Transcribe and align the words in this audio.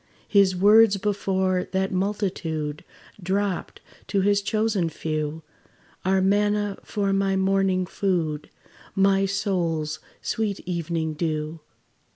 His 0.27 0.55
words 0.55 0.97
before 0.97 1.65
that 1.73 1.91
multitude 1.91 2.83
Dropt 3.21 3.81
to 4.07 4.21
his 4.21 4.41
chosen 4.41 4.89
few, 4.89 5.43
Are 6.03 6.23
manna 6.23 6.79
for 6.83 7.13
my 7.13 7.35
morning 7.35 7.85
food, 7.85 8.49
My 8.95 9.27
soul's 9.27 9.99
sweet 10.23 10.59
evening 10.61 11.13
dew. 11.13 11.59